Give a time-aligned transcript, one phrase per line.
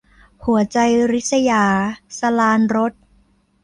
[0.45, 0.77] หัวใจ
[1.11, 1.63] ริษยา-
[2.19, 2.93] สราญรส